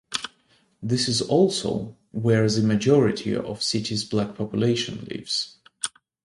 This 0.81 1.07
is 1.07 1.21
also 1.21 1.95
where 2.09 2.49
the 2.49 2.63
majority 2.63 3.35
of 3.35 3.57
the 3.59 3.63
city's 3.63 4.03
black 4.03 4.33
population 4.33 5.05
lives. 5.11 5.57